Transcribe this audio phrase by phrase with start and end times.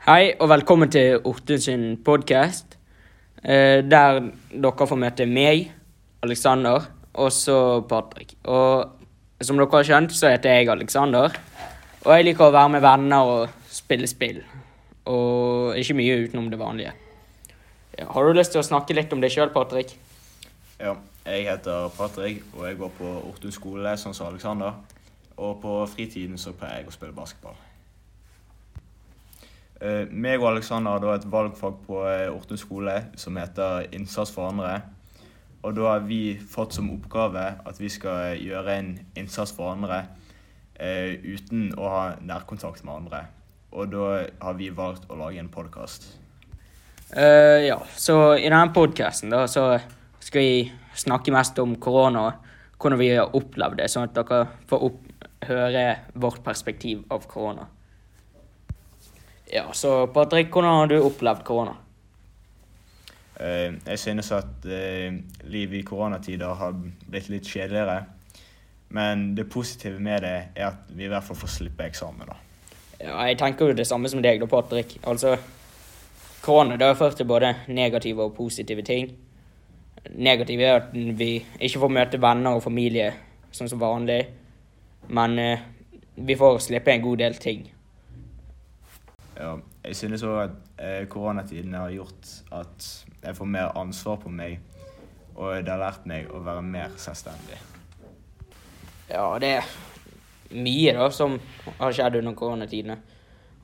[0.00, 2.78] Hei, og velkommen til Orte sin podkast.
[3.44, 5.66] der dere får møte meg,
[6.24, 8.32] Aleksander, og så Patrick.
[8.44, 11.36] Og som dere har skjønt, så heter jeg Aleksander.
[12.06, 14.40] Og jeg liker å være med venner og spille spill.
[15.04, 16.96] Og ikke mye utenom det vanlige.
[18.00, 19.92] Har du lyst til å snakke litt om deg sjøl, Patrick?
[20.80, 20.96] Ja,
[21.26, 24.80] jeg heter Patrick, og jeg går på Ortun skole, sånn som Aleksander.
[25.36, 27.66] Og på fritiden så pleier jeg å spille basketball.
[29.80, 34.32] Uh, meg og Aleksander har da et valgfag på uh, Ortun skole som heter Innsats
[34.34, 34.80] for andre.
[35.62, 40.06] Og da har vi fått som oppgave at vi skal gjøre en innsats for andre
[40.80, 43.24] uh, uten å ha nærkontakt med andre.
[43.76, 44.06] Og da
[44.40, 46.08] har vi valgt å lage en podkast.
[47.12, 52.30] Uh, ja, så i denne podkasten skal vi snakke mest om korona
[52.80, 55.02] hvordan vi har opplevd det, sånn at dere får opp,
[55.44, 55.84] høre
[56.20, 57.66] vårt perspektiv av korona.
[59.50, 61.74] Ja, så Patrick, hvordan har du opplevd korona?
[63.40, 65.16] Uh, jeg synes at uh,
[65.48, 66.76] livet i koronatider har
[67.10, 68.04] blitt litt kjedeligere.
[68.90, 72.26] Men det positive med det er at vi i hvert fall får slippe eksamen.
[72.26, 72.36] da.
[73.00, 74.98] Ja, jeg tenker jo det samme som deg, da, Patrick.
[75.08, 75.36] Altså,
[76.42, 79.12] korona det har ført til både negative og positive ting.
[80.10, 83.12] Negative er at vi ikke får møte venner og familie
[83.54, 84.20] sånn som vanlig.
[85.08, 85.62] Men eh,
[86.16, 87.64] vi får slippe en god del ting.
[89.40, 92.88] Ja, jeg synes òg at eh, koronatiden har gjort at
[93.22, 94.58] jeg får mer ansvar på meg.
[95.34, 97.56] Og det har lært meg å være mer selvstendig.
[99.08, 99.70] Ja, det er
[100.52, 101.38] mye da som
[101.78, 102.98] har skjedd under koronatidene.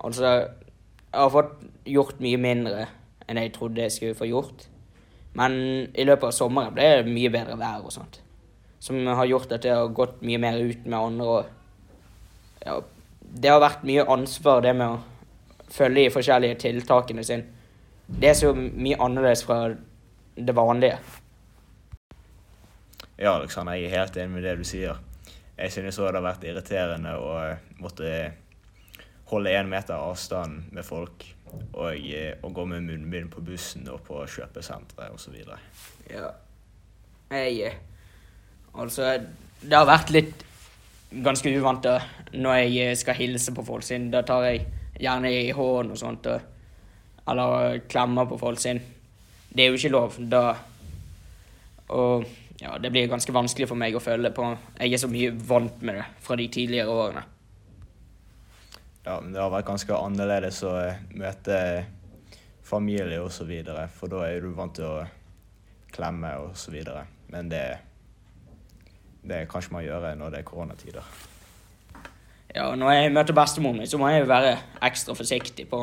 [0.00, 2.86] Altså, jeg har fått gjort mye mindre
[3.26, 4.64] enn jeg trodde jeg skulle få gjort.
[5.36, 5.58] Men
[5.92, 8.22] i løpet av sommeren ble det mye bedre vær og sånt.
[8.80, 11.26] Som har gjort at jeg har gått mye mer ut med andre.
[11.26, 12.80] og ja,
[13.20, 15.15] Det har vært mye ansvar, det med å
[15.70, 17.44] følge de forskjellige tiltakene sine.
[18.06, 19.60] Det er så mye annerledes fra
[20.36, 20.98] det vanlige.
[23.18, 24.98] Ja, Alexander, jeg er helt enig med det du sier.
[25.56, 27.30] Jeg synes òg det har vært irriterende å
[27.80, 28.10] måtte
[29.30, 31.24] holde én meter avstand med folk
[31.72, 31.96] og,
[32.42, 35.38] og gå med munnbind på bussen og på kjøpesentre osv.
[36.12, 36.30] Ja.
[37.32, 37.78] Jeg
[38.76, 39.14] Altså,
[39.62, 40.42] det har vært litt
[41.24, 41.94] ganske uvant da,
[42.36, 44.10] når jeg skal hilse på folk sin.
[44.12, 44.66] Da tar jeg
[45.00, 46.40] gjerne i hånd og sånt, og,
[47.28, 48.80] eller klemmer på folk sin.
[49.48, 50.44] Det er jo ikke lov da.
[51.96, 52.26] Og
[52.60, 54.48] ja, det blir ganske vanskelig for meg å føle på.
[54.80, 57.24] Jeg er så mye vant med det fra de tidligere årene.
[59.06, 60.72] Ja, men det har vært ganske annerledes å
[61.14, 61.58] møte
[62.66, 65.04] familie og så videre, for da er du vant til å
[65.94, 67.04] klemme og så videre.
[67.30, 67.64] Men det,
[69.22, 71.14] det kan ikke man gjøre når det er koronatider.
[72.56, 74.54] Ja, når jeg møter bestemoren min, så må jeg jo være
[74.86, 75.80] ekstra forsiktig på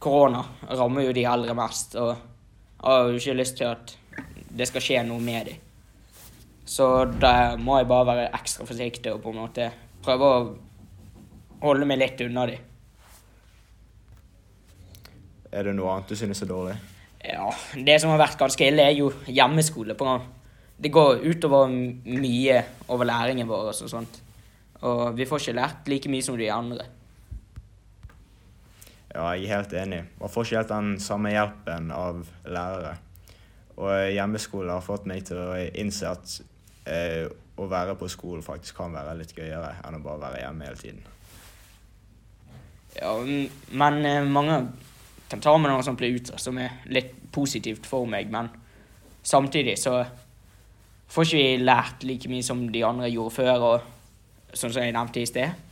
[0.00, 0.40] korona.
[0.64, 3.92] Rammer jo de eldre mest, og jeg har jo ikke lyst til at
[4.48, 5.58] det skal skje noe med dem.
[6.68, 6.86] Så
[7.20, 9.66] da må jeg bare være ekstra forsiktig og på en måte
[10.04, 10.38] prøve å
[11.66, 12.64] holde meg litt unna dem.
[15.52, 16.78] Er det noe annet du synes er dårlig?
[17.24, 19.96] Ja, det som har vært ganske ille, er jo hjemmeskole.
[19.98, 20.16] På.
[20.80, 24.20] Det går utover mye over læringen vår og sånt.
[24.86, 26.86] Og vi får ikke lært like mye som de andre.
[29.14, 30.02] Ja, jeg er helt enig.
[30.20, 32.94] Man får ikke helt den samme hjelpen av lærere.
[33.78, 36.34] Og hjemmeskole har fått meg til å innse at
[36.86, 37.24] eh,
[37.58, 40.82] å være på skolen faktisk kan være litt gøyere enn å bare være hjemme hele
[40.82, 41.02] tiden.
[42.98, 43.14] Ja,
[43.70, 44.60] men eh, mange
[45.28, 48.30] kan ta med noe som blir utsatt, som er litt positivt for meg.
[48.32, 48.50] Men
[49.22, 50.00] samtidig så
[51.08, 53.70] får ikke vi lært like mye som de andre gjorde før.
[53.72, 53.94] og
[54.52, 55.66] sånn som jeg nevnte i sted.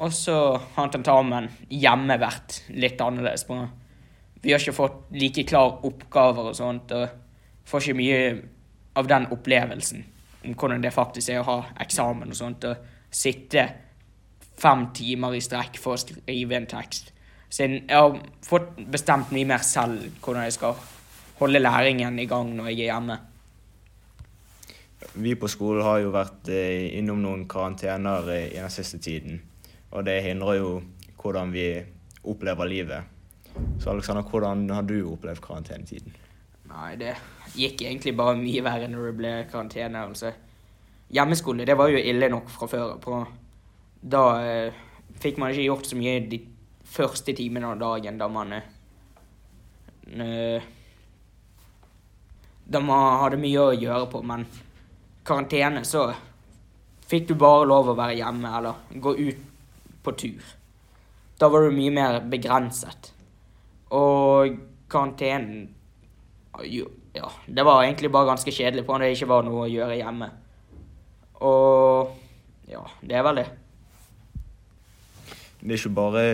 [0.00, 0.36] Og så
[0.76, 3.44] har tentamen hjemme vært litt annerledes.
[3.44, 3.58] På.
[4.40, 8.22] Vi har ikke fått like klare oppgaver og sånt, og får ikke mye
[9.00, 10.06] av den opplevelsen
[10.40, 13.66] om hvordan det faktisk er å ha eksamen og sånt, og sitte
[14.60, 17.12] fem timer i strekk for å skrive en tekst.
[17.50, 18.14] Så jeg har
[18.46, 20.78] fått bestemt mye mer selv hvordan jeg skal
[21.40, 23.16] holde læringen i gang når jeg er hjemme.
[25.14, 29.40] Vi på skolen har jo vært eh, innom noen karantener i den siste tiden.
[29.90, 30.74] Og det hindrer jo
[31.20, 31.66] hvordan vi
[32.28, 33.02] opplever livet.
[33.80, 36.12] Så Alexander, hvordan har du opplevd karantenetiden?
[36.70, 37.16] Nei, det
[37.56, 40.04] gikk egentlig bare mye verre når det ble karantene.
[40.06, 40.32] altså.
[41.10, 42.96] Hjemmeskole det var jo ille nok fra før.
[43.02, 43.24] På.
[44.00, 44.72] Da eh,
[45.20, 46.38] fikk man ikke gjort så mye de
[46.90, 48.62] første timene av dagen da man eh,
[52.70, 54.46] Da man hadde mye å gjøre på, men
[55.30, 56.08] karantene, så
[57.10, 59.46] fikk du bare lov å være hjemme eller gå ut
[60.04, 60.52] på tur.
[61.40, 63.12] Da var du mye mer begrenset.
[63.96, 64.58] Og
[64.90, 65.76] karantenen
[67.10, 69.96] Ja, det var egentlig bare ganske kjedelig på når det ikke var noe å gjøre
[69.98, 70.28] hjemme.
[71.42, 72.12] Og
[72.70, 73.46] ja, det er vel det.
[75.60, 76.24] Det er ikke bare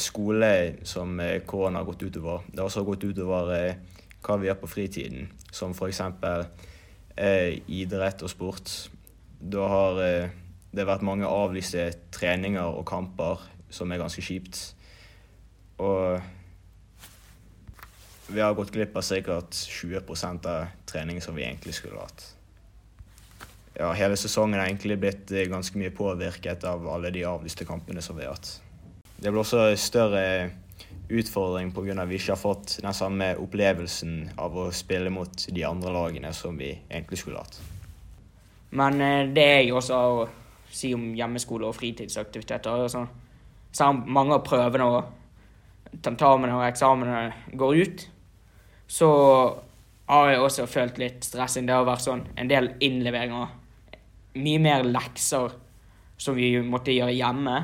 [0.00, 0.52] skole
[0.88, 2.46] som eh, korona har gått utover.
[2.48, 3.82] Det har også gått utover eh,
[4.24, 6.00] hva vi gjør på fritiden, som f.eks.
[7.14, 8.70] Eh, idrett og sport.
[9.38, 10.32] Da har eh,
[10.74, 14.74] det vært mange avlyste treninger og kamper, som er ganske kjipt.
[15.78, 16.18] Og
[18.34, 20.00] vi har gått glipp av sikkert 20
[20.48, 22.26] av treningen som vi egentlig skulle hatt.
[23.74, 28.02] Ja, hele sesongen har egentlig blitt eh, ganske mye påvirket av alle de avlyste kampene
[28.02, 28.56] som vi har hatt.
[29.18, 30.50] Det blir også større
[31.08, 32.04] utfordring pga.
[32.04, 36.56] vi ikke har fått den samme opplevelsen av å spille mot de andre lagene som
[36.58, 37.60] vi egentlig skulle hatt.
[38.74, 38.98] Men
[39.34, 40.24] det er jo også å
[40.74, 43.06] si om hjemmeskole og fritidsaktiviteter altså,
[43.74, 48.04] Selv om mange av prøvene og tentamene og eksamene går ut,
[48.86, 49.08] så
[50.06, 51.66] har jeg også følt litt stressing.
[51.66, 53.50] Det har vært sånn en del innleveringer.
[54.38, 55.56] Mye mer lekser
[56.20, 57.56] som vi måtte gjøre hjemme.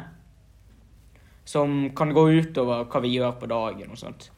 [1.51, 4.29] Som kan gå utover hva vi gjør på dagen og sånt.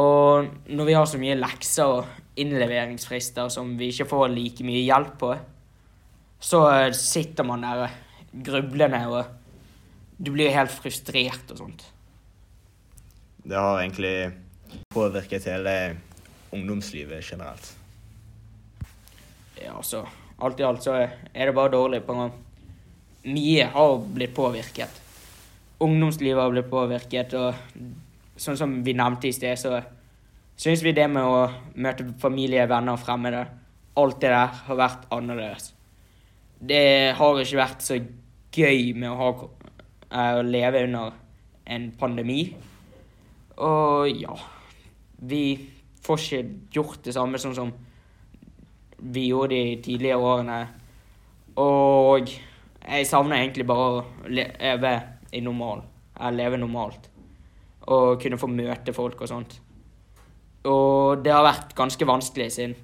[0.00, 4.84] Og når vi har så mye lekser og innleveringsfrister som vi ikke får like mye
[4.84, 5.32] hjelp på,
[6.40, 6.60] så
[6.96, 7.96] sitter man der
[8.46, 9.36] grublende og
[10.20, 11.82] du blir helt frustrert og sånt.
[13.40, 14.30] Det har egentlig
[14.92, 15.74] påvirket hele
[16.52, 17.70] ungdomslivet generelt.
[19.60, 20.04] Ja, altså
[20.40, 22.14] Alt i alt så er det bare dårlig på
[23.28, 25.00] Mye har blitt påvirket.
[25.80, 27.54] Ungdomslivet har blitt påvirket, og
[28.36, 29.80] sånn som vi nevnte i sted, så
[30.60, 31.46] syns vi det med å
[31.80, 33.46] møte familie, venner og fremmede,
[34.00, 35.72] alt det der har vært annerledes.
[36.60, 37.96] Det har ikke vært så
[38.52, 39.30] gøy med å, ha,
[40.10, 41.14] eh, å leve under
[41.66, 42.42] en pandemi.
[43.60, 44.36] Og ja
[45.20, 45.68] Vi
[46.00, 47.72] får ikke gjort det samme sånn som
[49.00, 50.60] vi gjorde de tidligere årene.
[51.60, 54.92] Og jeg savner egentlig bare å leve
[55.32, 55.82] i normal.
[56.32, 57.08] Leve normalt.
[57.88, 59.56] Og kunne få møte folk og sånt.
[60.68, 62.76] Og det har vært ganske vanskelig siden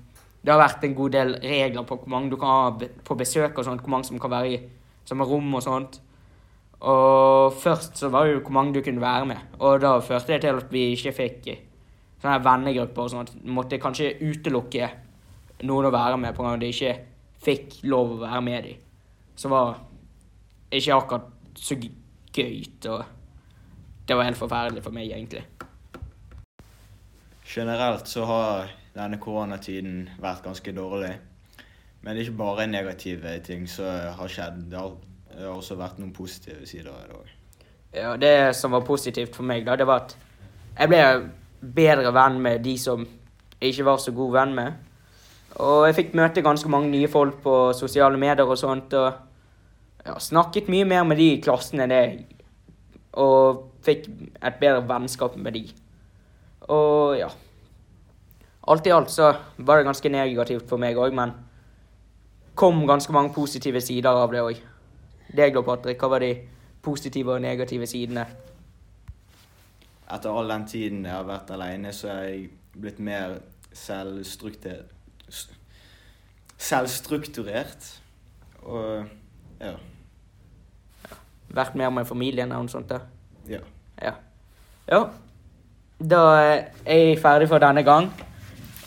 [0.47, 3.57] det har vært en god del regler på hvor mange du kan ha på besøk
[3.59, 4.61] og sånt, hvor mange som kan være i
[5.09, 5.99] samme rom og sånt.
[6.87, 10.37] Og først så var det jo hvor mange du kunne være med, og da førte
[10.37, 11.49] det til at vi ikke fikk
[12.23, 13.35] sånne vennegrupper og sånt.
[13.43, 14.91] Måtte kanskje utelukke
[15.67, 16.95] noen å være med på grunn av de ikke
[17.43, 18.85] fikk lov å være med dem.
[19.35, 19.81] Så var
[20.71, 21.75] ikke akkurat så
[22.37, 22.63] gøy,
[22.93, 23.05] og
[24.09, 25.45] det var helt forferdelig for meg, egentlig.
[27.47, 31.15] Generelt så har denne koronatiden vært ganske dårlig.
[32.03, 33.89] Men det er ikke bare negative ting som
[34.19, 34.67] har skjedd.
[34.71, 34.95] Det har
[35.37, 37.33] det har også vært noen positive sider av det òg.
[37.97, 40.17] Ja, det som var positivt for meg, da, det var at
[40.77, 41.03] jeg ble
[41.77, 44.79] bedre venn med de som jeg ikke var så god venn med.
[45.61, 48.97] Og jeg fikk møte ganske mange nye folk på sosiale medier og sånt.
[48.97, 49.26] Og
[50.07, 52.05] ja, snakket mye mer med de i klassen enn det.
[53.17, 54.07] Og fikk
[54.43, 55.67] et bedre vennskap med de.
[56.73, 57.33] Og ja.
[58.67, 61.35] Alt i alt så var det ganske negativt for meg òg, men
[62.59, 64.65] kom ganske mange positive sider av det òg
[65.37, 66.01] deg da, Patrick?
[66.01, 66.33] Hva var de
[66.85, 68.27] positive og negative sidene?
[70.07, 73.39] Etter all den tiden jeg har vært alene, så er jeg blitt mer
[73.75, 74.93] selvstrukturert.
[76.57, 77.91] Selvstrukturert.
[78.63, 79.09] Og
[79.61, 79.75] ja.
[81.55, 82.89] Vært mer med familien og noe sånt?
[82.91, 83.01] da?
[83.49, 83.63] Ja.
[84.03, 84.13] ja.
[84.91, 85.03] Ja.
[85.99, 88.11] Da er jeg ferdig for denne gang.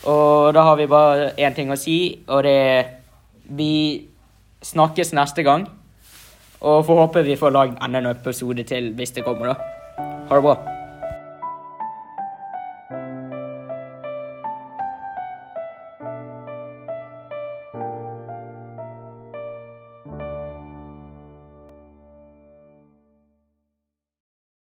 [0.08, 2.96] Og da har vi bare én ting å si, og det er
[3.50, 4.06] Vi
[4.62, 5.66] snakkes neste gang.
[6.60, 10.04] Og får håpe vi får lagd enda en episode til hvis det kommer, da.
[10.28, 10.79] Ha det bra.